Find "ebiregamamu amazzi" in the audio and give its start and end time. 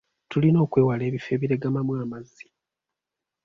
1.35-2.45